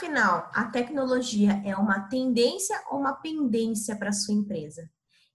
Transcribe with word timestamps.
Afinal, 0.00 0.50
a 0.54 0.64
tecnologia 0.64 1.60
é 1.62 1.76
uma 1.76 2.08
tendência 2.08 2.74
ou 2.90 2.98
uma 2.98 3.12
pendência 3.12 3.94
para 3.94 4.14
sua 4.14 4.32
empresa? 4.32 4.88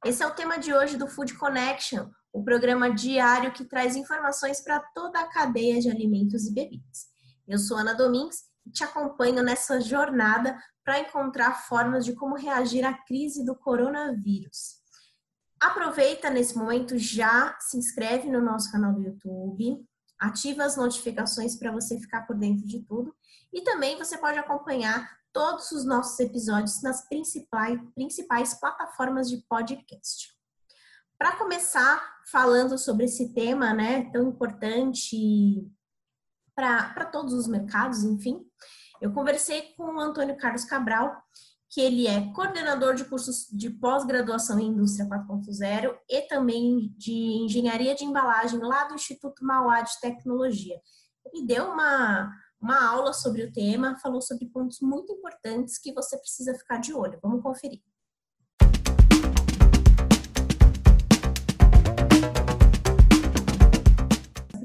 Esse 0.04 0.24
é 0.24 0.28
o 0.28 0.34
tema 0.34 0.58
de 0.58 0.74
hoje 0.74 0.98
do 0.98 1.08
Food 1.08 1.36
Connection, 1.36 2.10
o 2.34 2.44
programa 2.44 2.90
diário 2.90 3.54
que 3.54 3.64
traz 3.64 3.96
informações 3.96 4.62
para 4.62 4.80
toda 4.80 5.20
a 5.20 5.28
cadeia 5.28 5.80
de 5.80 5.92
alimentos 5.92 6.48
e 6.48 6.52
bebidas. 6.52 7.06
Eu 7.48 7.60
sou 7.60 7.78
Ana 7.78 7.94
Domingues 7.94 8.40
e 8.66 8.72
te 8.72 8.84
acompanho 8.84 9.44
nessa 9.44 9.80
jornada 9.80 10.58
para 10.84 11.00
encontrar 11.00 11.62
formas 11.68 12.04
de 12.04 12.16
como 12.16 12.36
reagir 12.36 12.84
à 12.84 12.94
crise 13.06 13.46
do 13.46 13.56
coronavírus. 13.56 14.78
Aproveita 15.62 16.32
nesse 16.32 16.58
momento, 16.58 16.98
já 16.98 17.56
se 17.60 17.78
inscreve 17.78 18.32
no 18.32 18.42
nosso 18.42 18.72
canal 18.72 18.94
do 18.94 19.04
YouTube, 19.04 19.86
ativa 20.20 20.64
as 20.64 20.78
notificações 20.78 21.56
para 21.56 21.72
você 21.72 22.00
ficar 22.00 22.22
por 22.22 22.36
dentro 22.38 22.66
de 22.66 22.82
tudo 22.84 23.16
e 23.54 23.62
também 23.62 23.98
você 23.98 24.18
pode 24.18 24.38
acompanhar 24.40 25.18
todos 25.32 25.72
os 25.72 25.86
nossos 25.86 26.18
episódios 26.20 26.82
nas 26.82 27.08
principais, 27.08 27.80
principais 27.94 28.54
plataformas 28.54 29.30
de 29.30 29.38
podcast. 29.50 30.34
Para 31.18 31.36
começar 31.36 32.02
falando 32.32 32.78
sobre 32.78 33.06
esse 33.06 33.34
tema, 33.34 33.74
né, 33.74 34.10
tão 34.12 34.30
importante 34.30 35.70
para 36.56 37.06
todos 37.06 37.34
os 37.34 37.48
mercados, 37.48 38.04
enfim, 38.04 38.46
eu 39.02 39.12
conversei 39.14 39.74
com 39.76 39.96
o 39.96 40.00
Antônio 40.00 40.38
Carlos 40.38 40.64
Cabral, 40.64 41.22
que 41.76 41.82
ele 41.82 42.08
é 42.08 42.32
coordenador 42.32 42.96
de 42.96 43.04
cursos 43.04 43.50
de 43.52 43.70
pós-graduação 43.70 44.58
em 44.58 44.68
Indústria 44.68 45.10
4.0 45.10 45.94
e 46.10 46.22
também 46.22 46.96
de 46.98 47.12
Engenharia 47.12 47.94
de 47.94 48.06
Embalagem 48.06 48.60
lá 48.60 48.86
do 48.86 48.96
Instituto 48.96 49.44
Mauá 49.44 49.82
de 49.82 50.00
Tecnologia. 50.00 50.80
Ele 51.26 51.46
deu 51.46 51.66
uma, 51.66 52.32
uma 52.62 52.82
aula 52.82 53.12
sobre 53.12 53.44
o 53.44 53.52
tema, 53.52 54.00
falou 54.00 54.22
sobre 54.22 54.46
pontos 54.46 54.80
muito 54.80 55.12
importantes 55.12 55.78
que 55.78 55.92
você 55.92 56.18
precisa 56.18 56.58
ficar 56.58 56.78
de 56.78 56.94
olho. 56.94 57.20
Vamos 57.22 57.44
conferir. 57.44 57.82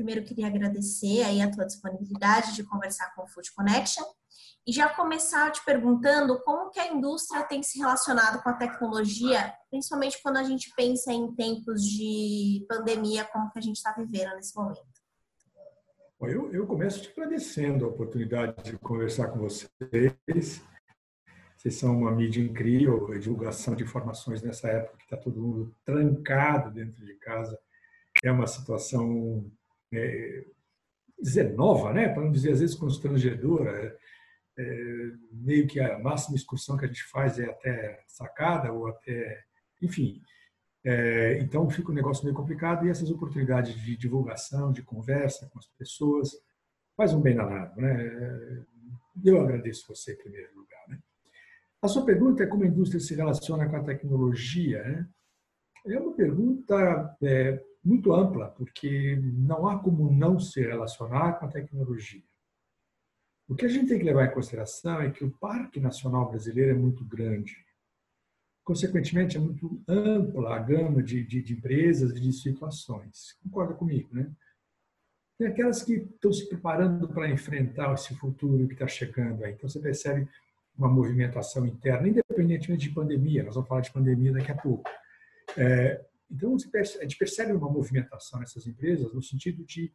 Primeiro, 0.01 0.25
queria 0.25 0.47
agradecer 0.47 1.23
aí 1.25 1.43
a 1.43 1.51
tua 1.51 1.67
disponibilidade 1.67 2.55
de 2.55 2.65
conversar 2.65 3.15
com 3.15 3.23
o 3.23 3.27
Food 3.27 3.53
Connection 3.53 4.03
e 4.67 4.73
já 4.73 4.89
começar 4.89 5.53
te 5.53 5.63
perguntando 5.63 6.43
como 6.43 6.71
que 6.71 6.81
a 6.81 6.91
indústria 6.91 7.43
tem 7.43 7.63
se 7.63 7.79
relacionado 7.79 8.43
com 8.43 8.49
a 8.49 8.55
tecnologia, 8.55 9.53
principalmente 9.69 10.19
quando 10.23 10.39
a 10.39 10.43
gente 10.43 10.73
pensa 10.75 11.13
em 11.13 11.35
tempos 11.35 11.83
de 11.83 12.65
pandemia 12.67 13.27
como 13.27 13.51
que 13.53 13.59
a 13.59 13.61
gente 13.61 13.77
está 13.77 13.93
vivendo 13.93 14.35
nesse 14.37 14.57
momento. 14.57 14.81
Eu, 16.23 16.51
eu 16.51 16.67
começo 16.67 17.03
te 17.03 17.11
agradecendo 17.11 17.85
a 17.85 17.89
oportunidade 17.89 18.63
de 18.63 18.79
conversar 18.79 19.29
com 19.29 19.41
vocês. 19.41 20.63
Vocês 21.59 21.75
são 21.75 21.95
uma 21.99 22.11
mídia 22.11 22.41
incrível, 22.41 23.13
a 23.13 23.19
divulgação 23.19 23.75
de 23.77 23.85
informações 23.85 24.41
nessa 24.41 24.67
época 24.67 24.97
que 24.97 25.05
está 25.05 25.19
todo 25.19 25.43
mundo 25.43 25.77
trancado 25.85 26.71
dentro 26.71 27.05
de 27.05 27.17
casa. 27.17 27.61
É 28.25 28.33
uma 28.33 28.47
situação 28.47 29.51
é, 29.93 30.45
dizer 31.21 31.55
nova, 31.55 31.93
né? 31.93 32.09
para 32.09 32.23
não 32.23 32.31
dizer 32.31 32.53
às 32.53 32.61
vezes 32.61 32.77
constrangedora. 32.77 33.71
É, 33.71 34.11
é, 34.59 35.13
meio 35.33 35.67
que 35.67 35.81
a 35.81 35.99
máxima 35.99 36.37
excursão 36.37 36.77
que 36.77 36.85
a 36.85 36.89
gente 36.89 37.05
faz 37.05 37.39
é 37.39 37.47
até 37.47 38.03
sacada 38.07 38.73
ou 38.73 38.89
até, 38.89 39.43
enfim. 39.81 40.21
É, 40.85 41.39
então 41.39 41.69
fica 41.69 41.91
um 41.91 41.95
negócio 41.95 42.25
meio 42.25 42.37
complicado 42.37 42.87
e 42.87 42.91
essas 42.91 43.11
oportunidades 43.11 43.75
de 43.75 43.97
divulgação, 43.97 44.73
de 44.73 44.83
conversa 44.83 45.49
com 45.51 45.59
as 45.59 45.67
pessoas, 45.67 46.31
faz 46.97 47.13
um 47.13 47.21
bem 47.21 47.37
danado, 47.37 47.81
né? 47.81 48.65
Eu 49.25 49.41
agradeço 49.41 49.87
você 49.89 50.13
em 50.13 50.19
primeiro 50.19 50.55
lugar, 50.55 50.89
né? 50.89 50.99
A 51.83 51.89
sua 51.89 52.05
pergunta 52.05 52.43
é 52.43 52.47
como 52.47 52.65
a 52.65 52.67
indústria 52.67 53.01
se 53.01 53.15
relaciona 53.15 53.69
com 53.69 53.77
a 53.77 53.85
tecnologia, 53.85 54.83
né? 54.83 55.09
É 55.87 55.99
uma 55.99 56.15
pergunta 56.15 57.17
é, 57.23 57.63
muito 57.83 58.13
ampla, 58.13 58.49
porque 58.49 59.19
não 59.23 59.69
há 59.69 59.79
como 59.79 60.13
não 60.13 60.39
se 60.39 60.61
relacionar 60.61 61.35
com 61.35 61.47
a 61.47 61.49
tecnologia. 61.49 62.23
O 63.49 63.55
que 63.55 63.67
a 63.67 63.69
gente 63.69 63.89
tem 63.89 63.99
que 63.99 64.05
levar 64.05 64.27
em 64.27 64.35
consideração 64.35 65.01
é 65.01 65.11
que 65.11 65.25
o 65.25 65.31
Parque 65.31 65.81
Nacional 65.81 66.29
Brasileiro 66.29 66.71
é 66.71 66.75
muito 66.75 67.05
grande. 67.05 67.57
Consequentemente, 68.63 69.37
é 69.37 69.41
muito 69.41 69.83
ampla 69.89 70.55
a 70.55 70.59
gama 70.61 71.03
de, 71.03 71.25
de, 71.25 71.43
de 71.43 71.55
empresas 71.55 72.13
e 72.13 72.21
de 72.21 72.33
situações. 72.33 73.37
Concorda 73.43 73.75
comigo, 73.75 74.09
né? 74.15 74.31
Tem 75.37 75.49
aquelas 75.49 75.83
que 75.83 75.95
estão 75.95 76.33
se 76.33 76.47
preparando 76.49 77.09
para 77.09 77.31
enfrentar 77.31 77.93
esse 77.95 78.15
futuro 78.15 78.69
que 78.69 78.75
está 78.75 78.87
chegando 78.87 79.43
aí. 79.43 79.55
Então, 79.55 79.69
você 79.69 79.81
percebe 79.81 80.29
uma 80.77 80.89
movimentação 80.89 81.67
interna, 81.67 82.09
independentemente 82.09 82.89
de 82.89 82.95
pandemia. 82.95 83.43
Nós 83.43 83.55
vamos 83.55 83.69
falar 83.69 83.81
de 83.81 83.91
pandemia 83.91 84.33
daqui 84.33 84.53
a 84.53 84.57
pouco. 84.57 84.89
É, 85.57 86.05
então, 86.31 86.55
a 86.55 87.03
gente 87.03 87.19
percebe 87.19 87.53
uma 87.53 87.69
movimentação 87.69 88.39
nessas 88.39 88.67
empresas 88.67 89.13
no 89.13 89.23
sentido 89.23 89.65
de, 89.65 89.93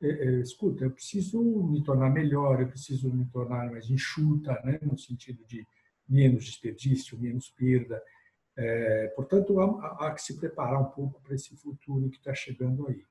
é, 0.00 0.08
é, 0.08 0.40
escuta, 0.40 0.84
eu 0.84 0.90
preciso 0.90 1.42
me 1.42 1.82
tornar 1.82 2.10
melhor, 2.10 2.60
eu 2.60 2.68
preciso 2.68 3.12
me 3.12 3.26
tornar 3.26 3.70
mais 3.70 3.90
enxuta, 3.90 4.52
né? 4.64 4.78
no 4.82 4.96
sentido 4.96 5.44
de 5.44 5.66
menos 6.08 6.44
desperdício, 6.44 7.18
menos 7.18 7.50
perda. 7.50 8.00
É, 8.56 9.08
portanto, 9.16 9.58
há, 9.58 10.06
há, 10.06 10.14
que 10.14 10.22
se 10.22 10.36
preparar 10.36 10.80
um 10.80 10.90
pouco 10.90 11.20
para 11.22 11.34
esse 11.34 11.56
futuro 11.56 12.10
que 12.10 12.18
está 12.18 12.34
chegando 12.34 12.86
aí. 12.86 13.04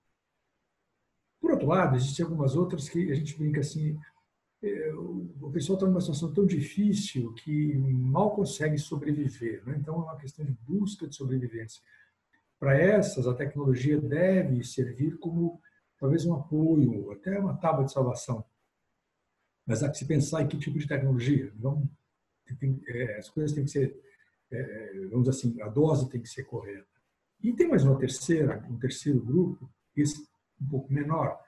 Por 1.42 1.52
outro 1.52 1.68
lado, 1.68 1.96
existem 1.96 2.24
algumas 2.24 2.56
outras 2.56 2.88
que 2.88 3.12
a 3.12 3.16
gente 3.16 3.36
brinca 3.36 3.60
assim, 3.60 3.98
é, 4.62 4.94
o 4.94 5.50
pessoal 5.52 5.76
está 5.76 5.88
numa 5.88 6.00
situação 6.00 6.32
tão 6.32 6.46
difícil 6.46 7.34
que 7.34 7.74
mal 7.76 8.36
consegue 8.36 8.78
sobreviver. 8.78 9.66
Né? 9.66 9.76
Então, 9.80 9.96
é 9.96 9.98
uma 9.98 10.18
questão 10.18 10.46
de 10.46 10.52
busca 10.52 11.08
de 11.08 11.16
sobrevivência. 11.16 11.82
Para 12.62 12.78
essas, 12.78 13.26
a 13.26 13.34
tecnologia 13.34 14.00
deve 14.00 14.64
servir 14.64 15.18
como 15.18 15.60
talvez 15.98 16.28
um 16.28 16.36
apoio, 16.36 17.12
até 17.12 17.40
uma 17.40 17.58
tábua 17.58 17.86
de 17.86 17.92
salvação. 17.92 18.46
Mas 19.66 19.82
há 19.82 19.90
que 19.90 19.98
se 19.98 20.06
pensar 20.06 20.44
em 20.44 20.48
que 20.48 20.60
tipo 20.60 20.78
de 20.78 20.88
tecnologia. 20.88 21.52
Vamos, 21.56 21.90
tem, 22.60 22.80
é, 22.88 23.18
as 23.18 23.30
coisas 23.30 23.52
têm 23.52 23.66
que 23.66 23.72
ser, 23.72 24.00
é, 24.52 24.94
vamos 25.10 25.28
dizer 25.28 25.30
assim, 25.32 25.60
a 25.64 25.70
dose 25.70 26.08
tem 26.08 26.22
que 26.22 26.30
ser 26.30 26.44
correta. 26.44 26.86
E 27.42 27.52
tem 27.52 27.68
mais 27.68 27.84
uma 27.84 27.98
terceira, 27.98 28.64
um 28.70 28.78
terceiro 28.78 29.20
grupo, 29.20 29.68
esse 29.98 30.30
um 30.62 30.68
pouco 30.68 30.94
menor, 30.94 31.42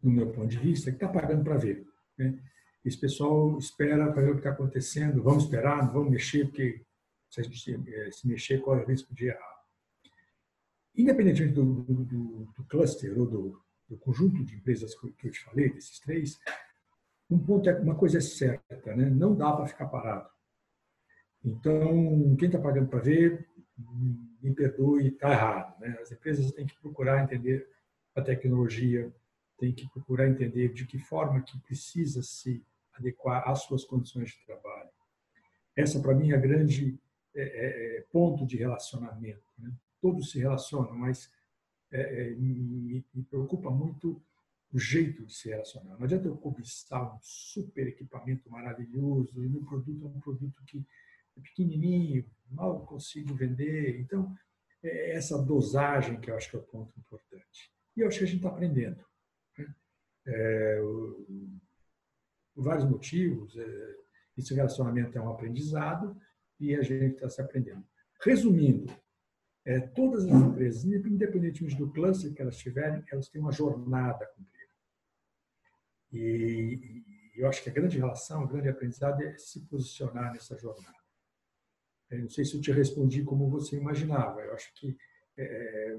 no 0.00 0.12
meu 0.12 0.30
ponto 0.30 0.46
de 0.46 0.58
vista, 0.58 0.92
que 0.92 0.98
está 0.98 1.08
pagando 1.08 1.42
para 1.42 1.56
ver. 1.56 1.84
Né? 2.16 2.38
Esse 2.84 2.96
pessoal 2.96 3.58
espera 3.58 4.12
para 4.12 4.22
ver 4.22 4.30
o 4.30 4.34
que 4.34 4.38
está 4.38 4.50
acontecendo, 4.50 5.20
vamos 5.20 5.42
esperar, 5.42 5.84
não 5.84 5.92
vamos 5.92 6.12
mexer, 6.12 6.44
porque 6.44 6.80
se 7.28 7.40
a 7.40 7.42
gente 7.42 7.92
é, 7.92 8.12
se 8.12 8.28
mexer, 8.28 8.60
corre 8.60 8.84
o 8.84 8.86
risco 8.86 9.12
de 9.12 9.26
errar 9.26 9.59
independentemente 10.96 11.54
do, 11.54 11.82
do, 11.82 12.04
do, 12.56 12.64
cluster 12.68 13.18
ou 13.18 13.26
do, 13.26 13.62
do, 13.88 13.96
conjunto 13.98 14.44
de 14.44 14.56
empresas 14.56 14.94
que 14.94 15.26
eu 15.26 15.30
te 15.30 15.44
falei, 15.44 15.70
desses 15.70 15.98
três, 16.00 16.38
um 17.30 17.38
ponto 17.38 17.68
é, 17.68 17.78
uma 17.78 17.94
coisa 17.94 18.18
é 18.18 18.20
certa, 18.20 18.94
né? 18.94 19.08
não 19.08 19.34
dá 19.34 19.52
para 19.52 19.66
ficar 19.66 19.86
parado. 19.86 20.28
Então, 21.44 22.36
quem 22.36 22.46
está 22.46 22.58
pagando 22.58 22.88
para 22.88 23.00
ver, 23.00 23.48
me 24.42 24.54
perdoe, 24.54 25.08
está 25.08 25.30
errado. 25.30 25.80
Né? 25.80 25.96
As 26.00 26.12
empresas 26.12 26.50
têm 26.52 26.66
que 26.66 26.78
procurar 26.80 27.22
entender 27.22 27.68
a 28.14 28.20
tecnologia, 28.20 29.12
têm 29.58 29.72
que 29.72 29.88
procurar 29.90 30.28
entender 30.28 30.72
de 30.72 30.86
que 30.86 30.98
forma 30.98 31.40
que 31.42 31.58
precisa 31.60 32.22
se 32.22 32.64
adequar 32.92 33.48
às 33.48 33.62
suas 33.62 33.84
condições 33.84 34.30
de 34.30 34.44
trabalho. 34.44 34.90
Essa, 35.76 36.00
para 36.00 36.14
mim, 36.14 36.32
é 36.32 36.34
a 36.34 36.40
grande 36.40 36.98
é, 37.34 37.42
é, 37.42 37.98
é 37.98 38.00
ponto 38.12 38.46
de 38.46 38.56
relacionamento. 38.56 39.49
Todos 40.00 40.30
se 40.30 40.38
relacionam, 40.38 40.94
mas 40.94 41.30
é, 41.90 42.00
é, 42.00 42.30
me, 42.30 43.04
me, 43.12 43.22
preocupa 43.24 43.70
muito 43.70 44.22
o 44.72 44.78
jeito 44.78 45.26
de 45.26 45.34
se 45.34 45.48
relacionar. 45.48 45.96
Não 45.96 46.04
adianta 46.04 46.28
eu 46.28 46.36
cobiçar 46.36 47.16
um 47.16 47.18
super 47.20 47.86
equipamento 47.88 48.48
maravilhoso 48.48 49.42
e 49.42 49.48
meu 49.48 49.62
produto 49.64 50.04
é 50.04 50.08
um 50.08 50.20
produto 50.20 50.62
que 50.64 50.86
é 51.36 51.40
pequenininho, 51.40 52.24
mal 52.50 52.86
consigo 52.86 53.34
vender. 53.34 54.00
Então, 54.00 54.32
é 54.82 55.12
essa 55.12 55.36
dosagem 55.42 56.20
que 56.20 56.30
eu 56.30 56.36
acho 56.36 56.48
que 56.48 56.56
é 56.56 56.58
o 56.60 56.62
ponto 56.62 56.98
importante. 56.98 57.72
E 57.96 58.00
eu 58.00 58.08
acho 58.08 58.18
que 58.18 58.24
a 58.24 58.26
gente 58.26 58.36
está 58.36 58.48
aprendendo. 58.48 59.04
Né? 59.58 59.74
É, 60.26 60.80
por 62.54 62.64
vários 62.64 62.88
motivos, 62.88 63.56
é, 63.56 63.96
esse 64.36 64.54
relacionamento 64.54 65.16
é 65.18 65.20
um 65.20 65.30
aprendizado 65.30 66.16
e 66.58 66.74
a 66.74 66.82
gente 66.82 67.14
está 67.14 67.28
se 67.28 67.40
aprendendo. 67.40 67.84
Resumindo, 68.22 68.92
é, 69.64 69.80
todas 69.80 70.24
as 70.24 70.30
empresas, 70.30 70.84
independentemente 70.84 71.76
do 71.76 71.90
cluster 71.90 72.32
que 72.32 72.40
elas 72.40 72.56
tiverem, 72.56 73.04
elas 73.10 73.28
têm 73.28 73.40
uma 73.40 73.52
jornada 73.52 74.24
a 74.24 74.28
cumprir. 74.28 74.68
E, 76.12 77.04
e 77.36 77.40
eu 77.40 77.48
acho 77.48 77.62
que 77.62 77.70
a 77.70 77.72
grande 77.72 77.98
relação, 77.98 78.42
a 78.42 78.46
grande 78.46 78.68
aprendizado 78.68 79.22
é 79.22 79.36
se 79.36 79.60
posicionar 79.66 80.32
nessa 80.32 80.58
jornada. 80.58 80.96
Eu 82.10 82.20
não 82.20 82.28
sei 82.28 82.44
se 82.44 82.56
eu 82.56 82.60
te 82.60 82.72
respondi 82.72 83.22
como 83.22 83.48
você 83.48 83.76
imaginava. 83.76 84.40
Eu 84.40 84.54
acho 84.54 84.72
que 84.74 84.96
é, 85.36 85.98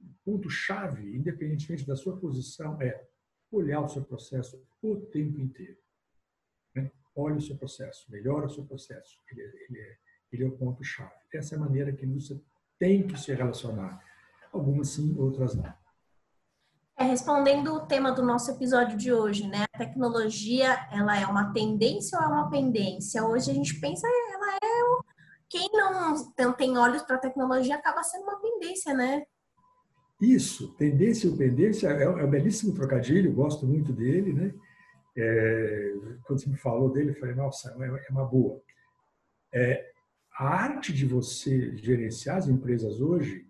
o 0.00 0.14
ponto-chave, 0.24 1.14
independentemente 1.14 1.86
da 1.86 1.96
sua 1.96 2.18
posição, 2.18 2.80
é 2.80 3.06
olhar 3.50 3.80
o 3.80 3.88
seu 3.88 4.04
processo 4.04 4.64
o 4.82 4.96
tempo 4.96 5.38
inteiro. 5.40 5.78
Né? 6.74 6.90
olhe 7.14 7.38
o 7.38 7.42
seu 7.42 7.56
processo, 7.56 8.10
melhore 8.10 8.46
o 8.46 8.50
seu 8.50 8.64
processo. 8.64 9.18
Ele, 9.30 9.42
ele, 9.42 9.80
é, 9.80 9.98
ele 10.32 10.44
é 10.44 10.46
o 10.46 10.56
ponto-chave. 10.56 11.10
Essa 11.32 11.54
é 11.54 11.58
a 11.58 11.60
maneira 11.60 11.92
que 11.92 12.04
a 12.04 12.08
indústria 12.08 12.40
tem 12.78 13.06
que 13.06 13.18
se 13.18 13.32
relacionar. 13.34 14.02
Algumas 14.52 14.88
sim, 14.88 15.14
outras 15.18 15.54
não. 15.54 15.72
É, 16.96 17.04
respondendo 17.04 17.74
o 17.74 17.86
tema 17.86 18.10
do 18.10 18.22
nosso 18.22 18.50
episódio 18.50 18.96
de 18.96 19.12
hoje, 19.12 19.46
né? 19.46 19.64
A 19.72 19.78
tecnologia, 19.78 20.76
ela 20.90 21.16
é 21.16 21.26
uma 21.26 21.52
tendência 21.52 22.18
ou 22.18 22.24
é 22.24 22.28
uma 22.28 22.50
pendência? 22.50 23.24
Hoje 23.24 23.50
a 23.50 23.54
gente 23.54 23.78
pensa, 23.78 24.06
ela 24.06 24.58
é 24.62 24.84
o... 24.84 25.04
quem 25.48 25.68
não, 25.72 26.52
tem 26.54 26.76
olhos 26.76 27.02
para 27.02 27.16
a 27.16 27.20
tecnologia 27.20 27.76
acaba 27.76 28.02
sendo 28.02 28.24
uma 28.24 28.40
pendência, 28.40 28.92
né? 28.94 29.22
Isso, 30.20 30.74
tendência 30.74 31.30
ou 31.30 31.36
pendência 31.36 31.86
é, 31.86 32.02
é 32.02 32.08
um 32.08 32.28
belíssimo 32.28 32.74
trocadilho, 32.74 33.32
gosto 33.32 33.64
muito 33.64 33.92
dele, 33.92 34.32
né? 34.32 34.54
É, 35.16 35.94
quando 36.24 36.40
você 36.40 36.50
me 36.50 36.56
falou 36.56 36.90
dele, 36.90 37.10
eu 37.10 37.20
falei, 37.20 37.36
nossa, 37.36 37.76
é, 37.78 37.86
é 37.86 38.10
uma 38.10 38.24
boa. 38.24 38.60
É, 39.54 39.92
a 40.38 40.48
arte 40.48 40.92
de 40.92 41.04
você 41.04 41.76
gerenciar 41.76 42.36
as 42.36 42.46
empresas 42.46 43.00
hoje 43.00 43.44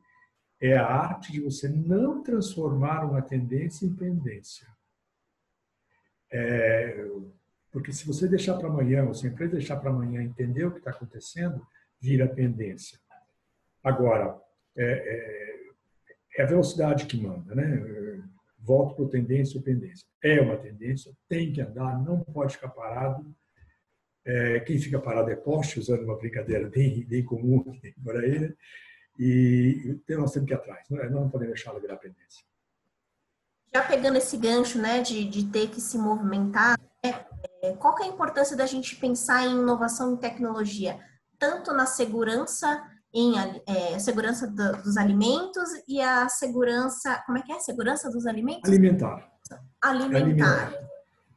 é 0.59 0.75
a 0.75 0.87
arte 0.87 1.31
de 1.31 1.41
você 1.41 1.69
não 1.69 2.23
transformar 2.23 3.05
uma 3.05 3.21
tendência 3.21 3.85
em 3.85 3.95
pendência. 3.95 4.67
É, 6.33 7.07
porque 7.71 7.93
se 7.93 8.07
você 8.07 8.27
deixar 8.27 8.55
para 8.55 8.69
amanhã, 8.69 9.05
ou 9.05 9.13
se 9.13 9.27
a 9.27 9.31
empresa 9.31 9.57
deixar 9.57 9.77
para 9.77 9.91
amanhã 9.91 10.23
entender 10.23 10.65
o 10.65 10.73
que 10.73 10.79
está 10.79 10.91
acontecendo, 10.91 11.65
vira 12.01 12.27
pendência. 12.27 12.99
Agora, 13.85 14.41
é, 14.75 14.85
é, 14.85 16.39
é, 16.39 16.43
a 16.43 16.47
velocidade 16.47 17.05
que 17.05 17.21
manda, 17.21 17.55
né? 17.55 18.25
Volto 18.59 18.97
para 18.97 19.11
tendência 19.11 19.59
ou 19.59 19.63
pendência. 19.63 20.07
É 20.23 20.41
uma 20.41 20.57
tendência, 20.57 21.13
tem 21.29 21.53
que 21.53 21.61
andar, 21.61 22.03
não 22.03 22.21
pode 22.21 22.55
ficar 22.55 22.69
parado. 22.71 23.35
É, 24.25 24.61
quem 24.61 24.79
fica 24.79 25.01
parado 25.01 25.31
é 25.31 25.37
poste, 25.37 25.79
usando 25.79 26.03
uma 26.03 26.19
brincadeira 26.19 26.69
bem, 26.69 27.05
bem 27.05 27.25
comum 27.25 27.65
por 28.03 28.17
aí, 28.17 28.39
né? 28.39 28.55
e 29.19 30.01
nós 30.11 30.33
temos 30.33 30.47
que 30.47 30.53
ir 30.53 30.57
atrás, 30.57 30.87
não, 30.89 30.99
é? 31.01 31.09
não 31.09 31.29
podemos 31.29 31.55
deixá-la 31.55 31.81
virar 31.81 31.97
pendência. 31.97 32.45
Já 33.75 33.83
pegando 33.83 34.17
esse 34.17 34.37
gancho 34.37 34.79
né, 34.79 35.03
de, 35.03 35.25
de 35.25 35.45
ter 35.47 35.69
que 35.69 35.81
se 35.81 35.99
movimentar, 35.99 36.79
né, 37.05 37.27
é, 37.63 37.73
qual 37.75 37.95
que 37.95 38.03
é 38.03 38.07
a 38.07 38.09
importância 38.09 38.57
da 38.57 38.67
gente 38.67 38.97
pensar 38.97 39.45
em 39.45 39.61
inovação 39.61 40.15
e 40.15 40.19
tecnologia, 40.19 40.99
tanto 41.39 41.73
na 41.73 41.87
segurança, 41.87 42.83
em 43.13 43.35
é, 43.67 43.99
segurança 43.99 44.47
do, 44.47 44.83
dos 44.83 44.97
alimentos 44.97 45.69
e 45.87 46.01
a 46.01 46.29
segurança, 46.29 47.23
como 47.27 47.39
é 47.39 47.43
que 47.43 47.53
é? 47.53 47.59
Segurança 47.59 48.11
dos 48.11 48.27
alimentos? 48.27 48.69
Alimentar. 48.71 49.31
Alimentar. 49.83 50.17
Alimentar. 50.17 50.89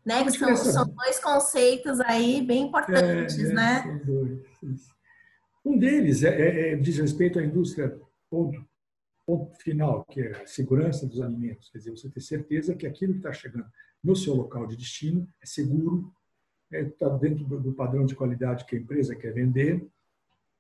Né, 0.04 0.24
que 0.24 0.32
são, 0.32 0.56
são, 0.56 0.88
dois 0.88 1.20
conceitos 1.20 2.00
aí 2.02 2.42
bem 2.42 2.64
importantes, 2.64 3.40
é, 3.40 3.54
né? 3.54 3.84
São 3.84 3.98
dois. 4.00 4.90
Um 5.64 5.78
deles 5.78 6.24
é, 6.24 6.30
é, 6.30 6.72
é, 6.72 6.76
diz 6.76 6.98
respeito 6.98 7.38
à 7.38 7.44
indústria, 7.44 8.00
ponto, 8.30 8.66
ponto 9.26 9.56
final, 9.62 10.04
que 10.06 10.22
é 10.22 10.42
a 10.42 10.48
segurança 10.48 11.06
dos 11.06 11.22
alimentos. 11.22 11.70
Quer 11.70 11.78
dizer, 11.78 11.92
você 11.92 12.10
ter 12.10 12.22
certeza 12.22 12.76
que 12.76 12.88
aquilo 12.88 13.14
que 13.14 13.20
está 13.20 13.32
chegando 13.32 13.68
no 14.04 14.16
seu 14.16 14.34
local 14.34 14.66
de 14.66 14.76
destino 14.76 15.28
é 15.40 15.46
seguro, 15.46 16.12
está 16.72 17.08
é, 17.08 17.10
tá 17.10 17.18
dentro 17.18 17.46
do, 17.46 17.60
do 17.60 17.74
padrão 17.74 18.06
de 18.06 18.16
qualidade 18.16 18.66
que 18.66 18.76
a 18.76 18.80
empresa 18.80 19.16
quer 19.16 19.34
vender, 19.34 19.88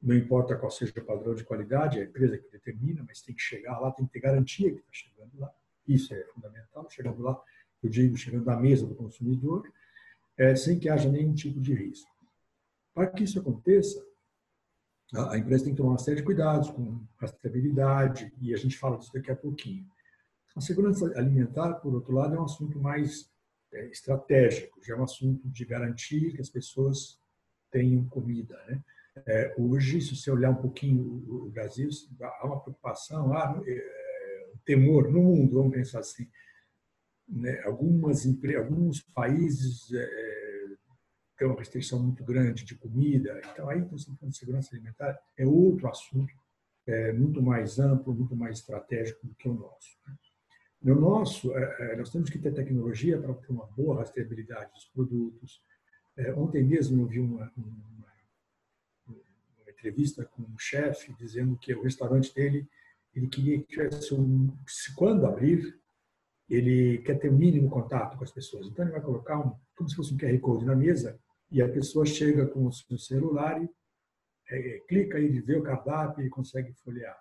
não 0.01 0.15
importa 0.15 0.55
qual 0.55 0.71
seja 0.71 0.93
o 0.97 1.05
padrão 1.05 1.35
de 1.35 1.43
qualidade, 1.43 1.99
é 1.99 2.01
a 2.01 2.05
empresa 2.05 2.37
que 2.37 2.49
determina, 2.49 3.03
mas 3.07 3.21
tem 3.21 3.35
que 3.35 3.41
chegar 3.41 3.79
lá, 3.79 3.91
tem 3.91 4.05
que 4.05 4.13
ter 4.13 4.19
garantia 4.19 4.71
que 4.71 4.79
está 4.79 4.89
chegando 4.91 5.31
lá. 5.39 5.51
Isso 5.87 6.13
é 6.13 6.23
fundamental. 6.33 6.87
Chegando 6.89 7.21
lá, 7.21 7.39
eu 7.83 7.89
digo, 7.89 8.15
chegando 8.17 8.49
à 8.49 8.57
mesa 8.57 8.85
do 8.85 8.95
consumidor, 8.95 9.71
é, 10.37 10.55
sem 10.55 10.79
que 10.79 10.89
haja 10.89 11.09
nenhum 11.09 11.33
tipo 11.33 11.59
de 11.59 11.73
risco. 11.73 12.09
Para 12.93 13.07
que 13.07 13.23
isso 13.23 13.39
aconteça, 13.39 14.03
a 15.13 15.37
empresa 15.37 15.65
tem 15.65 15.73
que 15.73 15.77
tomar 15.77 15.91
uma 15.91 15.97
série 15.97 16.17
de 16.17 16.23
cuidados 16.23 16.69
com 16.69 17.05
rastreabilidade, 17.17 18.33
e 18.39 18.53
a 18.53 18.57
gente 18.57 18.77
fala 18.77 18.97
disso 18.97 19.11
daqui 19.13 19.29
a 19.31 19.35
pouquinho. 19.35 19.85
A 20.55 20.61
segurança 20.61 21.05
alimentar, 21.17 21.75
por 21.75 21.93
outro 21.93 22.13
lado, 22.13 22.35
é 22.35 22.39
um 22.39 22.45
assunto 22.45 22.79
mais 22.79 23.29
é, 23.73 23.87
estratégico, 23.87 24.83
já 24.83 24.95
é 24.95 24.97
um 24.97 25.03
assunto 25.03 25.47
de 25.49 25.65
garantir 25.65 26.33
que 26.33 26.41
as 26.41 26.49
pessoas 26.49 27.19
tenham 27.69 28.05
comida. 28.05 28.57
Né? 28.67 28.83
É, 29.25 29.55
hoje, 29.57 30.01
se 30.01 30.15
você 30.15 30.31
olhar 30.31 30.51
um 30.51 30.61
pouquinho 30.61 31.01
o, 31.01 31.49
Brasil, 31.49 31.89
há 32.21 32.45
uma 32.45 32.59
preocupação, 32.59 33.33
há 33.33 33.61
é, 33.65 34.51
um 34.53 34.57
temor 34.65 35.09
no 35.09 35.21
mundo, 35.21 35.55
vamos 35.55 35.73
pensar 35.73 35.99
assim. 35.99 36.27
Né? 37.31 37.61
Algumas, 37.63 38.25
alguns 38.57 39.01
países 39.13 39.91
é, 39.93 40.67
tem 41.37 41.47
uma 41.47 41.57
restrição 41.57 42.03
muito 42.03 42.23
grande 42.23 42.65
de 42.65 42.75
comida. 42.75 43.41
Então, 43.51 43.69
aí, 43.69 43.81
você 43.81 44.11
de 44.21 44.37
segurança 44.37 44.75
alimentar, 44.75 45.17
é 45.37 45.45
outro 45.45 45.87
assunto, 45.87 46.33
é 46.85 47.13
muito 47.13 47.41
mais 47.41 47.79
amplo, 47.79 48.13
muito 48.13 48.35
mais 48.35 48.59
estratégico 48.59 49.25
do 49.25 49.33
que 49.35 49.47
o 49.47 49.53
nosso. 49.53 49.97
Né? 50.05 50.15
No 50.83 50.99
nosso, 50.99 51.55
é, 51.55 51.93
é, 51.93 51.95
nós 51.95 52.11
temos 52.11 52.29
que 52.29 52.39
ter 52.39 52.53
tecnologia 52.53 53.19
para 53.19 53.33
ter 53.35 53.51
uma 53.51 53.65
boa 53.67 53.99
rastreabilidade 53.99 54.71
dos 54.73 54.85
produtos. 54.85 55.63
É, 56.17 56.33
ontem 56.33 56.63
mesmo 56.63 57.01
eu 57.01 57.07
vi 57.07 57.19
uma, 57.19 57.51
uma, 57.55 58.07
uma 59.07 59.69
entrevista 59.69 60.25
com 60.25 60.43
um 60.43 60.59
chefe 60.59 61.13
dizendo 61.13 61.57
que 61.57 61.73
o 61.73 61.83
restaurante 61.83 62.33
dele, 62.33 62.67
ele 63.15 63.27
queria 63.27 63.59
que 63.59 63.67
tivesse 63.67 64.13
um, 64.13 64.55
quando 64.95 65.25
abrir, 65.25 65.80
ele 66.51 66.97
quer 66.99 67.17
ter 67.17 67.29
o 67.29 67.33
mínimo 67.33 67.69
contato 67.69 68.17
com 68.17 68.23
as 68.25 68.31
pessoas. 68.31 68.67
Então 68.67 68.83
ele 68.83 68.91
vai 68.91 69.01
colocar 69.01 69.39
um, 69.39 69.55
como 69.73 69.89
se 69.89 69.95
fosse 69.95 70.13
um 70.13 70.17
QR 70.17 70.37
Code 70.39 70.65
na 70.65 70.75
mesa 70.75 71.17
e 71.49 71.61
a 71.61 71.69
pessoa 71.69 72.05
chega 72.05 72.45
com 72.45 72.65
o 72.65 72.73
seu 72.73 72.97
celular 72.97 73.63
e 73.63 73.69
é, 74.49 74.79
clica 74.87 75.17
e 75.17 75.39
vê 75.39 75.55
o 75.55 75.63
cardápio 75.63 76.25
e 76.25 76.29
consegue 76.29 76.73
folhear. 76.73 77.17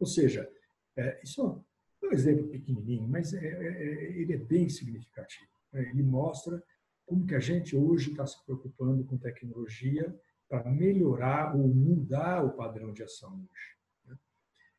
Ou 0.00 0.06
seja, 0.06 0.50
é, 0.96 1.20
isso 1.22 1.62
é 2.02 2.06
um 2.06 2.12
exemplo 2.12 2.48
pequenininho, 2.48 3.06
mas 3.06 3.34
é, 3.34 3.46
é, 3.46 3.66
é 3.66 4.18
ele 4.18 4.32
é 4.32 4.38
bem 4.38 4.70
significativo. 4.70 5.50
Né? 5.70 5.90
Ele 5.90 6.02
mostra 6.02 6.62
como 7.04 7.26
que 7.26 7.34
a 7.34 7.40
gente 7.40 7.76
hoje 7.76 8.10
está 8.10 8.26
se 8.26 8.42
preocupando 8.46 9.04
com 9.04 9.18
tecnologia 9.18 10.18
para 10.48 10.70
melhorar 10.70 11.54
ou 11.54 11.68
mudar 11.68 12.42
o 12.42 12.56
padrão 12.56 12.90
de 12.92 13.02
ação 13.02 13.34
hoje. 13.34 13.75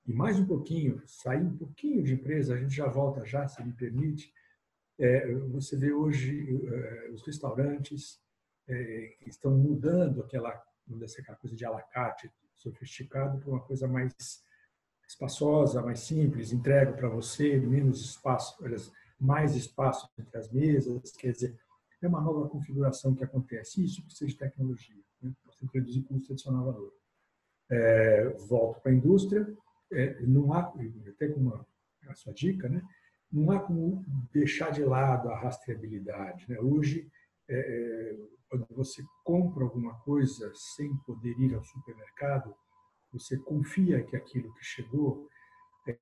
E 0.07 0.13
mais 0.13 0.39
um 0.39 0.45
pouquinho, 0.45 1.01
sair 1.05 1.43
um 1.43 1.57
pouquinho 1.57 2.01
de 2.01 2.13
empresa, 2.13 2.53
a 2.53 2.57
gente 2.57 2.73
já 2.73 2.87
volta 2.87 3.25
já, 3.25 3.45
se 3.45 3.61
me 3.61 3.73
permite. 3.73 4.33
É, 4.97 5.33
você 5.49 5.75
vê 5.75 5.91
hoje 5.91 6.47
é, 6.65 7.09
os 7.11 7.21
restaurantes 7.27 8.21
é, 8.69 9.17
estão 9.27 9.51
mudando 9.51 10.21
aquela, 10.21 10.49
aquela 11.19 11.37
coisa 11.37 11.55
de 11.55 11.65
alacate 11.65 12.31
sofisticado 12.55 13.37
para 13.39 13.49
uma 13.49 13.59
coisa 13.59 13.85
mais 13.85 14.15
espaçosa, 15.05 15.81
mais 15.81 15.99
simples, 15.99 16.53
entrego 16.53 16.93
para 16.93 17.09
você, 17.09 17.57
menos 17.57 17.99
espaço, 17.99 18.57
mais 19.19 19.55
espaço 19.55 20.09
entre 20.17 20.37
as 20.37 20.49
mesas, 20.49 21.11
quer 21.11 21.33
dizer, 21.33 21.59
é 22.01 22.07
uma 22.07 22.21
nova 22.21 22.47
configuração 22.47 23.13
que 23.13 23.23
acontece. 23.23 23.83
Isso 23.83 24.01
precisa 24.03 24.27
de 24.27 24.37
tecnologia, 24.37 25.03
né? 25.21 25.33
para 25.43 25.53
reduzir 25.73 26.03
custo 26.03 26.31
adicionar 26.31 26.63
valor. 26.63 26.93
É, 27.69 28.29
volto 28.47 28.79
para 28.81 28.91
a 28.91 28.95
indústria, 28.95 29.45
é, 29.91 30.21
não 30.21 30.53
há, 30.53 30.73
até 31.07 31.27
com 31.29 31.39
uma, 31.39 31.65
a 32.07 32.13
sua 32.15 32.33
dica, 32.33 32.67
né? 32.69 32.81
não 33.31 33.51
há 33.51 33.59
como 33.59 34.05
deixar 34.33 34.71
de 34.71 34.83
lado 34.83 35.29
a 35.29 35.39
rastreabilidade. 35.39 36.45
Né? 36.49 36.59
Hoje, 36.59 37.09
é, 37.49 37.57
é 37.57 38.37
quando 38.49 38.65
você 38.71 39.03
compra 39.23 39.63
alguma 39.63 39.93
coisa 39.99 40.51
sem 40.55 40.95
poder 41.05 41.37
ir 41.39 41.53
ao 41.53 41.63
supermercado, 41.63 42.55
você 43.11 43.37
confia 43.37 44.03
que 44.03 44.15
aquilo 44.15 44.53
que 44.53 44.63
chegou 44.63 45.27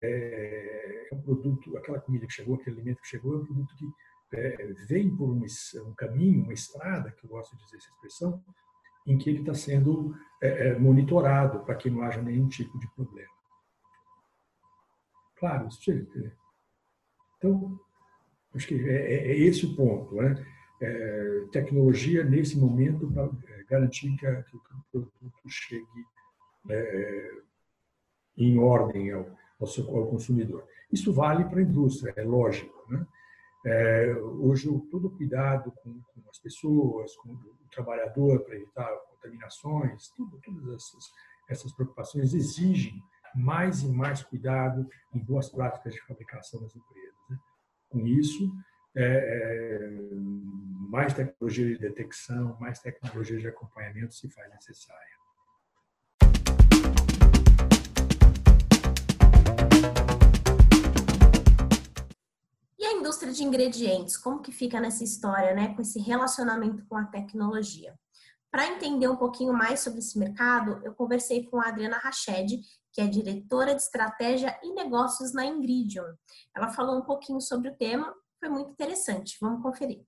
é, 0.01 1.07
é 1.11 1.15
um 1.15 1.21
produto, 1.21 1.75
aquela 1.77 1.99
comida 1.99 2.25
que 2.25 2.33
chegou, 2.33 2.55
aquele 2.55 2.77
alimento 2.77 3.01
que 3.01 3.07
chegou, 3.07 3.35
é 3.35 3.37
um 3.37 3.45
produto 3.45 3.75
que 3.75 3.85
é, 4.33 4.73
vem 4.87 5.15
por 5.15 5.29
um, 5.29 5.41
um, 5.41 5.93
caminho, 5.93 6.43
uma 6.43 6.53
estrada, 6.53 7.11
que 7.11 7.25
eu 7.25 7.29
gosto 7.29 7.55
de 7.55 7.63
dizer 7.63 7.77
essa 7.77 7.89
expressão, 7.89 8.43
em 9.05 9.17
que 9.17 9.29
ele 9.29 9.39
está 9.39 9.53
sendo 9.53 10.15
é, 10.41 10.69
é, 10.69 10.79
monitorado 10.79 11.63
para 11.63 11.75
que 11.75 11.89
não 11.89 12.01
haja 12.01 12.21
nenhum 12.21 12.47
tipo 12.47 12.77
de 12.79 12.87
problema. 12.95 13.34
Claro, 15.37 15.67
isso 15.67 15.91
Então, 17.37 17.79
acho 18.53 18.67
que 18.67 18.75
é, 18.89 19.13
é, 19.13 19.31
é 19.31 19.37
esse 19.39 19.65
o 19.65 19.75
ponto, 19.75 20.15
né? 20.15 20.45
é, 20.81 21.45
tecnologia 21.51 22.23
nesse 22.23 22.57
momento 22.57 23.09
para 23.11 23.29
é, 23.47 23.63
garantir 23.63 24.15
que, 24.17 24.43
que, 24.43 24.57
o 24.57 24.61
produto 24.91 25.49
chegue 25.49 26.05
é, 26.69 27.31
em 28.37 28.59
ordem 28.59 29.11
ao, 29.11 29.25
ao, 29.59 29.67
seu, 29.67 29.87
ao, 29.95 30.07
consumidor. 30.07 30.67
Isso 30.91 31.13
vale 31.13 31.45
para 31.45 31.59
a 31.59 31.63
indústria, 31.63 32.13
é 32.15 32.23
lógico. 32.23 32.85
Né? 32.89 33.05
É, 33.65 34.13
hoje, 34.15 34.69
todo 34.91 35.09
cuidado 35.09 35.71
com, 35.71 35.93
com, 35.93 36.29
as 36.29 36.37
pessoas, 36.39 37.15
com 37.17 37.31
o 37.31 37.55
trabalhador 37.71 38.41
para 38.41 38.55
evitar 38.55 38.89
contaminações, 39.09 40.09
tudo, 40.15 40.39
todas 40.43 40.67
essas, 40.75 41.11
essas 41.49 41.73
preocupações 41.73 42.33
exigem 42.33 43.01
mais 43.35 43.83
e 43.83 43.87
mais 43.89 44.23
cuidado 44.23 44.87
em 45.13 45.19
boas 45.19 45.49
práticas 45.49 45.93
de 45.93 46.01
fabricação 46.01 46.61
das 46.61 46.75
empresas. 46.75 47.19
Né? 47.29 47.37
Com 47.89 48.07
isso, 48.07 48.51
é, 48.95 49.03
é 49.03 50.09
mais 50.89 51.13
tecnologia 51.13 51.65
de 51.65 51.77
detecção, 51.77 52.57
mais 52.59 52.79
tecnologia 52.79 53.37
de 53.37 53.47
acompanhamento 53.47 54.15
se 54.15 54.29
faz 54.29 54.49
necessária. 54.49 55.15
E 62.79 62.85
a 62.85 62.93
indústria 62.93 63.33
de 63.33 63.43
ingredientes, 63.43 64.15
como 64.15 64.41
que 64.41 64.51
fica 64.53 64.79
nessa 64.79 65.03
história, 65.03 65.53
né, 65.53 65.73
com 65.75 65.81
esse 65.81 65.99
relacionamento 65.99 66.85
com 66.85 66.95
a 66.95 67.05
tecnologia? 67.05 67.93
Para 68.55 68.67
entender 68.67 69.09
um 69.09 69.17
pouquinho 69.17 69.51
mais 69.51 69.81
sobre 69.81 70.00
esse 70.00 70.17
mercado, 70.17 70.79
eu 70.85 70.95
conversei 70.95 71.45
com 71.45 71.59
a 71.59 71.67
Adriana 71.67 71.97
Rached, 71.97 72.62
que 72.93 73.01
é 73.01 73.05
diretora 73.05 73.75
de 73.75 73.81
estratégia 73.81 74.57
e 74.63 74.74
negócios 74.74 75.33
na 75.33 75.45
Ingridium. 75.45 76.05
Ela 76.55 76.69
falou 76.69 76.97
um 76.97 77.01
pouquinho 77.01 77.41
sobre 77.41 77.67
o 77.67 77.75
tema, 77.75 78.15
foi 78.39 78.47
muito 78.47 78.71
interessante. 78.71 79.35
Vamos 79.41 79.62
conferir. 79.62 80.05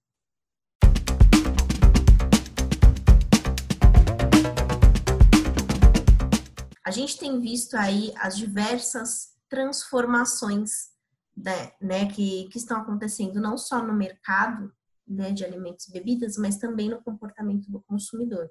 A 6.85 6.91
gente 6.91 7.19
tem 7.19 7.41
visto 7.41 7.75
aí 7.75 8.13
as 8.15 8.37
diversas 8.37 9.35
transformações 9.49 10.91
né, 11.35 11.73
né, 11.81 12.05
que, 12.05 12.47
que 12.47 12.57
estão 12.57 12.79
acontecendo 12.79 13.41
não 13.41 13.57
só 13.57 13.83
no 13.83 13.93
mercado 13.93 14.73
né, 15.07 15.31
de 15.31 15.45
alimentos 15.45 15.87
e 15.87 15.91
bebidas, 15.91 16.37
mas 16.37 16.57
também 16.57 16.89
no 16.89 17.01
comportamento 17.01 17.71
do 17.71 17.81
consumidor. 17.81 18.49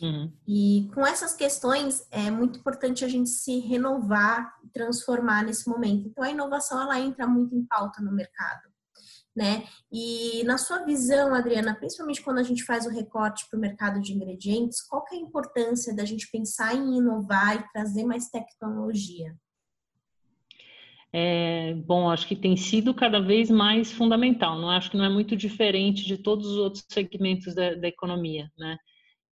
Uhum. 0.00 0.30
E 0.46 0.90
com 0.92 1.06
essas 1.06 1.34
questões 1.34 2.06
é 2.10 2.30
muito 2.30 2.58
importante 2.58 3.04
a 3.04 3.08
gente 3.08 3.30
se 3.30 3.60
renovar, 3.60 4.54
transformar 4.72 5.44
nesse 5.44 5.68
momento. 5.68 6.08
Então 6.08 6.22
a 6.22 6.30
inovação 6.30 6.80
ela 6.80 7.00
entra 7.00 7.26
muito 7.26 7.54
em 7.54 7.64
pauta 7.64 8.02
no 8.02 8.12
mercado, 8.12 8.68
né? 9.34 9.66
E 9.90 10.44
na 10.44 10.58
sua 10.58 10.84
visão, 10.84 11.34
Adriana, 11.34 11.74
principalmente 11.74 12.22
quando 12.22 12.38
a 12.38 12.42
gente 12.42 12.64
faz 12.64 12.86
o 12.86 12.90
recorte 12.90 13.46
para 13.48 13.56
o 13.56 13.60
mercado 13.60 14.00
de 14.00 14.12
ingredientes, 14.12 14.82
qual 14.82 15.04
que 15.04 15.14
é 15.14 15.18
a 15.18 15.22
importância 15.22 15.94
da 15.94 16.04
gente 16.04 16.30
pensar 16.30 16.74
em 16.74 16.98
inovar 16.98 17.56
e 17.56 17.72
trazer 17.72 18.04
mais 18.04 18.28
tecnologia? 18.28 19.34
É, 21.18 21.72
bom, 21.72 22.10
acho 22.10 22.28
que 22.28 22.36
tem 22.36 22.58
sido 22.58 22.92
cada 22.92 23.18
vez 23.18 23.50
mais 23.50 23.90
fundamental. 23.90 24.58
Não 24.58 24.68
acho 24.68 24.90
que 24.90 24.98
não 24.98 25.04
é 25.06 25.08
muito 25.08 25.34
diferente 25.34 26.04
de 26.04 26.18
todos 26.18 26.46
os 26.46 26.58
outros 26.58 26.84
segmentos 26.90 27.54
da, 27.54 27.74
da 27.74 27.88
economia, 27.88 28.52
né? 28.58 28.76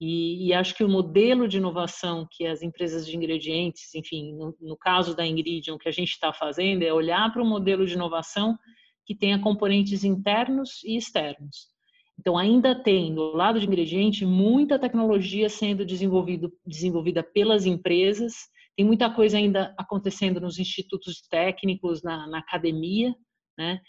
E, 0.01 0.49
e, 0.49 0.55
acho 0.55 0.75
que 0.75 0.83
o 0.83 0.89
modelo 0.89 1.47
de 1.47 1.59
inovação 1.59 2.27
que 2.31 2.47
as 2.47 2.63
empresas 2.63 3.07
de 3.07 3.15
ingredientes, 3.15 3.95
enfim, 3.95 4.33
no, 4.33 4.57
no 4.63 4.79
caso 4.79 5.15
da 5.15 5.27
Ingridium, 5.27 5.77
que 5.77 5.87
a 5.87 5.93
gente 5.93 6.13
está 6.13 6.33
fazendo 6.33 6.83
é 6.83 6.91
olhar 6.91 7.31
para 7.31 7.43
um 7.43 7.47
modelo 7.47 7.85
de 7.87 7.93
inovação 7.93 8.59
que 9.05 9.15
tenha 9.15 9.39
componentes 9.39 10.05
internos 10.05 10.83
e 10.85 10.97
externos. 10.97 11.69
Então, 12.19 12.39
ainda 12.39 12.75
tem, 12.75 13.15
do 13.15 13.37
lado 13.37 13.61
de 13.61 13.67
ingrediente, 13.67 14.25
muita 14.25 14.79
tecnologia 14.79 15.51
sendo 15.51 15.85
desenvolvido, 15.85 16.51
desenvolvida 16.67 17.23
pelas 17.23 17.67
empresas 17.67 18.49
tem 18.77 18.85
muita 18.85 19.09
coisa 19.11 19.39
ainda 19.39 19.75
acontecendo 19.79 20.41
nos 20.41 20.59
institutos 20.59 21.23
técnicos, 21.29 22.03
na, 22.03 22.27
na 22.27 22.39
academia, 22.39 23.15
né? 23.57 23.81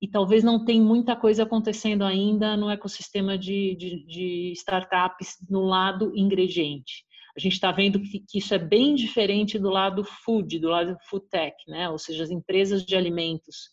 E 0.00 0.08
talvez 0.08 0.42
não 0.42 0.64
tem 0.64 0.80
muita 0.80 1.14
coisa 1.14 1.44
acontecendo 1.44 2.02
ainda 2.02 2.56
no 2.56 2.68
ecossistema 2.68 3.38
de, 3.38 3.76
de, 3.76 4.04
de 4.04 4.52
startups 4.56 5.36
no 5.48 5.60
lado 5.60 6.12
ingrediente. 6.16 7.04
A 7.36 7.40
gente 7.40 7.52
está 7.52 7.70
vendo 7.70 8.00
que, 8.00 8.18
que, 8.18 8.38
isso 8.38 8.52
é 8.52 8.58
bem 8.58 8.96
diferente 8.96 9.60
do 9.60 9.70
lado 9.70 10.02
food, 10.04 10.58
do 10.58 10.68
lado 10.68 10.96
food 11.08 11.24
tech, 11.30 11.54
né? 11.68 11.88
Ou 11.88 11.98
seja, 11.98 12.24
as 12.24 12.30
empresas 12.30 12.84
de 12.84 12.96
alimentos 12.96 13.70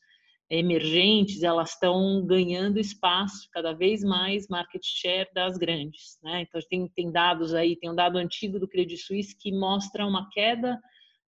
emergentes, 0.50 1.44
elas 1.44 1.72
estão 1.72 2.26
ganhando 2.26 2.80
espaço 2.80 3.48
cada 3.52 3.72
vez 3.72 4.04
mais 4.04 4.48
market 4.48 4.82
share 4.84 5.30
das 5.34 5.58
grandes, 5.58 6.18
né? 6.24 6.42
Então 6.42 6.60
tem, 6.70 6.88
tem 6.90 7.12
dados 7.12 7.54
aí, 7.54 7.76
tem 7.76 7.92
um 7.92 7.96
dado 7.96 8.18
antigo 8.18 8.60
do 8.60 8.68
Credit 8.68 8.98
Suisse 8.98 9.38
que 9.38 9.52
mostra 9.52 10.06
uma 10.06 10.28
queda 10.32 10.80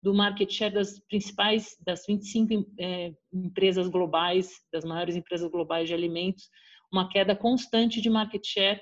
do 0.01 0.13
market 0.13 0.51
share 0.51 0.73
das 0.73 0.99
principais, 1.07 1.77
das 1.85 2.03
25 2.07 2.65
é, 2.79 3.13
empresas 3.31 3.87
globais, 3.87 4.49
das 4.73 4.83
maiores 4.83 5.15
empresas 5.15 5.49
globais 5.51 5.87
de 5.87 5.93
alimentos, 5.93 6.49
uma 6.91 7.07
queda 7.07 7.35
constante 7.35 8.01
de 8.01 8.09
market 8.09 8.43
share 8.43 8.81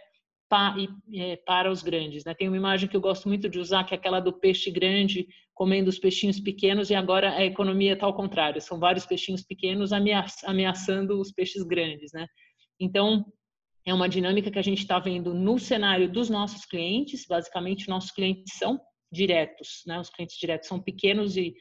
para 0.49 1.71
os 1.71 1.83
grandes. 1.83 2.25
Né? 2.25 2.33
Tem 2.33 2.47
uma 2.47 2.57
imagem 2.57 2.89
que 2.89 2.97
eu 2.97 3.01
gosto 3.01 3.27
muito 3.27 3.47
de 3.47 3.59
usar, 3.59 3.83
que 3.83 3.93
é 3.93 3.97
aquela 3.97 4.19
do 4.19 4.33
peixe 4.33 4.71
grande 4.71 5.27
comendo 5.53 5.89
os 5.89 5.99
peixinhos 5.99 6.39
pequenos 6.39 6.89
e 6.89 6.95
agora 6.95 7.31
a 7.31 7.45
economia 7.45 7.93
está 7.93 8.05
ao 8.05 8.15
contrário, 8.15 8.61
são 8.61 8.79
vários 8.79 9.05
peixinhos 9.05 9.43
pequenos 9.43 9.91
ameaçando 9.91 11.19
os 11.19 11.31
peixes 11.31 11.63
grandes, 11.63 12.13
né? 12.13 12.25
Então, 12.79 13.25
é 13.85 13.93
uma 13.93 14.07
dinâmica 14.07 14.49
que 14.49 14.57
a 14.57 14.63
gente 14.63 14.79
está 14.79 14.99
vendo 14.99 15.33
no 15.33 15.59
cenário 15.59 16.09
dos 16.09 16.29
nossos 16.29 16.65
clientes, 16.65 17.25
basicamente 17.27 17.89
nossos 17.89 18.11
clientes 18.11 18.57
são 18.57 18.79
diretos, 19.11 19.83
né? 19.85 19.99
Os 19.99 20.09
clientes 20.09 20.37
diretos 20.37 20.67
são 20.67 20.81
pequenos 20.81 21.35
e 21.35 21.53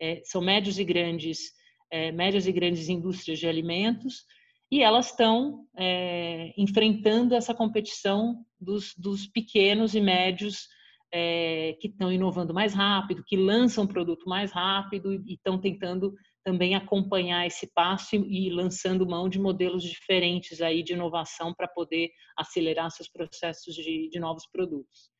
é, 0.00 0.20
são 0.24 0.42
médios 0.42 0.78
e 0.78 0.84
grandes, 0.84 1.52
é, 1.90 2.10
médias 2.10 2.46
e 2.48 2.52
grandes 2.52 2.88
indústrias 2.88 3.38
de 3.38 3.46
alimentos 3.46 4.24
e 4.70 4.82
elas 4.82 5.06
estão 5.06 5.66
é, 5.76 6.52
enfrentando 6.56 7.34
essa 7.34 7.54
competição 7.54 8.44
dos, 8.60 8.94
dos 8.96 9.26
pequenos 9.26 9.94
e 9.94 10.00
médios 10.00 10.66
é, 11.12 11.76
que 11.80 11.88
estão 11.88 12.12
inovando 12.12 12.52
mais 12.52 12.74
rápido, 12.74 13.22
que 13.24 13.36
lançam 13.36 13.86
produto 13.86 14.28
mais 14.28 14.50
rápido 14.50 15.14
e 15.14 15.34
estão 15.34 15.60
tentando 15.60 16.12
também 16.44 16.74
acompanhar 16.74 17.46
esse 17.46 17.72
passo 17.72 18.16
e, 18.16 18.48
e 18.48 18.50
lançando 18.50 19.06
mão 19.06 19.28
de 19.28 19.38
modelos 19.38 19.84
diferentes 19.84 20.60
aí 20.60 20.82
de 20.82 20.92
inovação 20.92 21.54
para 21.54 21.68
poder 21.68 22.10
acelerar 22.36 22.90
seus 22.90 23.08
processos 23.08 23.74
de, 23.74 24.08
de 24.10 24.18
novos 24.18 24.46
produtos. 24.50 25.10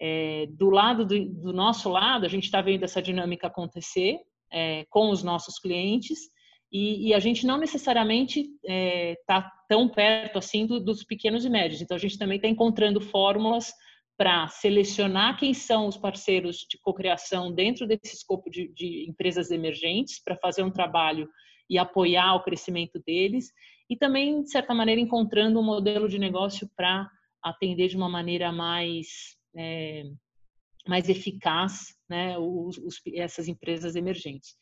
É, 0.00 0.46
do 0.50 0.68
lado 0.68 1.06
do, 1.06 1.24
do, 1.26 1.52
nosso 1.52 1.88
lado, 1.88 2.26
a 2.26 2.28
gente 2.28 2.44
está 2.44 2.60
vendo 2.60 2.84
essa 2.84 3.00
dinâmica 3.00 3.46
acontecer 3.46 4.18
é, 4.52 4.84
com 4.90 5.10
os 5.10 5.22
nossos 5.22 5.58
clientes 5.58 6.18
e, 6.76 7.08
e, 7.08 7.14
a 7.14 7.18
gente 7.18 7.46
não 7.46 7.56
necessariamente 7.56 8.40
está 8.40 8.54
é, 8.66 9.16
tá 9.26 9.52
tão 9.66 9.88
perto 9.88 10.38
assim 10.38 10.66
do, 10.66 10.78
dos 10.78 11.02
pequenos 11.02 11.42
e 11.42 11.48
médios. 11.48 11.80
Então 11.80 11.96
a 11.96 12.00
gente 12.00 12.18
também 12.18 12.36
está 12.36 12.48
encontrando 12.48 13.00
fórmulas 13.00 13.72
para 14.18 14.46
selecionar 14.48 15.38
quem 15.38 15.54
são 15.54 15.86
os 15.86 15.96
parceiros 15.96 16.66
de 16.68 16.78
cocriação 16.78 17.50
dentro 17.50 17.86
desse 17.86 18.14
escopo 18.14 18.50
de, 18.50 18.68
de 18.74 19.08
empresas 19.08 19.50
emergentes, 19.50 20.22
para 20.22 20.36
fazer 20.36 20.62
um 20.62 20.70
trabalho 20.70 21.26
e 21.68 21.78
apoiar 21.78 22.34
o 22.34 22.42
crescimento 22.42 23.02
deles, 23.06 23.52
e 23.88 23.96
também, 23.96 24.42
de 24.42 24.50
certa 24.50 24.74
maneira, 24.74 25.00
encontrando 25.00 25.58
um 25.58 25.64
modelo 25.64 26.08
de 26.08 26.18
negócio 26.18 26.68
para 26.76 27.08
atender 27.42 27.88
de 27.88 27.96
uma 27.96 28.08
maneira 28.08 28.52
mais, 28.52 29.36
é, 29.56 30.04
mais 30.86 31.08
eficaz 31.08 31.94
né, 32.08 32.36
os, 32.38 32.76
os, 32.78 33.00
essas 33.14 33.48
empresas 33.48 33.96
emergentes. 33.96 34.56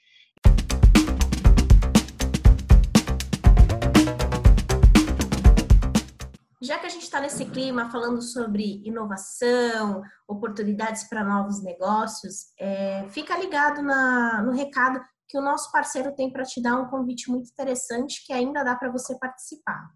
Já 6.64 6.78
que 6.78 6.86
a 6.86 6.90
gente 6.90 7.02
está 7.02 7.20
nesse 7.20 7.44
clima 7.44 7.90
falando 7.90 8.22
sobre 8.22 8.82
inovação, 8.84 10.02
oportunidades 10.26 11.04
para 11.04 11.22
novos 11.22 11.62
negócios, 11.62 12.52
é, 12.58 13.06
fica 13.10 13.38
ligado 13.38 13.82
na, 13.82 14.42
no 14.42 14.52
recado 14.52 15.00
que 15.28 15.38
o 15.38 15.42
nosso 15.42 15.70
parceiro 15.70 16.14
tem 16.14 16.32
para 16.32 16.44
te 16.44 16.62
dar 16.62 16.76
um 16.76 16.88
convite 16.88 17.30
muito 17.30 17.50
interessante 17.50 18.24
que 18.26 18.32
ainda 18.32 18.62
dá 18.62 18.74
para 18.76 18.90
você 18.90 19.18
participar. 19.18 19.90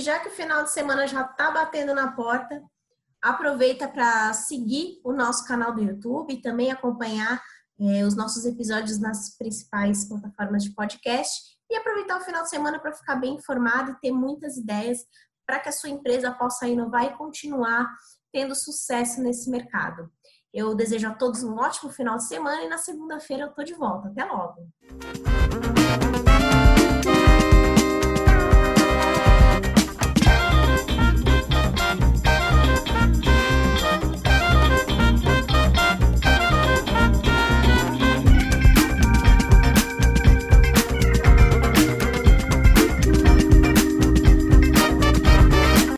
Já 0.00 0.18
que 0.18 0.28
o 0.28 0.32
final 0.32 0.64
de 0.64 0.70
semana 0.70 1.06
já 1.06 1.22
está 1.22 1.50
batendo 1.50 1.94
na 1.94 2.12
porta, 2.12 2.62
Aproveita 3.22 3.86
para 3.86 4.32
seguir 4.32 4.98
o 5.04 5.12
nosso 5.12 5.46
canal 5.46 5.74
do 5.74 5.82
YouTube 5.82 6.32
e 6.32 6.40
também 6.40 6.70
acompanhar 6.70 7.42
é, 7.78 8.02
os 8.04 8.16
nossos 8.16 8.46
episódios 8.46 8.98
nas 8.98 9.36
principais 9.36 10.08
plataformas 10.08 10.64
de 10.64 10.74
podcast 10.74 11.38
e 11.70 11.76
aproveitar 11.76 12.16
o 12.16 12.24
final 12.24 12.42
de 12.42 12.48
semana 12.48 12.78
para 12.78 12.94
ficar 12.94 13.16
bem 13.16 13.34
informado 13.34 13.90
e 13.90 14.00
ter 14.00 14.10
muitas 14.10 14.56
ideias 14.56 15.00
para 15.46 15.60
que 15.60 15.68
a 15.68 15.72
sua 15.72 15.90
empresa 15.90 16.32
possa 16.32 16.66
inovar 16.66 17.04
e 17.04 17.16
continuar 17.16 17.90
tendo 18.32 18.54
sucesso 18.54 19.20
nesse 19.20 19.50
mercado. 19.50 20.10
Eu 20.52 20.74
desejo 20.74 21.08
a 21.08 21.14
todos 21.14 21.42
um 21.42 21.56
ótimo 21.56 21.90
final 21.90 22.16
de 22.16 22.26
semana 22.26 22.62
e 22.62 22.68
na 22.68 22.78
segunda-feira 22.78 23.44
eu 23.44 23.48
estou 23.50 23.64
de 23.64 23.74
volta. 23.74 24.08
Até 24.08 24.24
logo! 24.24 24.66